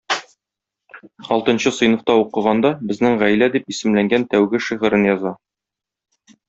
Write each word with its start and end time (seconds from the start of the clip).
Алтынчы 1.35 1.73
сыйныфта 1.79 2.17
укыганда 2.23 2.73
"Безнең 2.93 3.21
гаилә" 3.25 3.53
дип 3.59 3.73
исемләнгән 3.75 4.27
тәүге 4.35 4.67
шигырен 4.71 5.11
яза. 5.15 5.41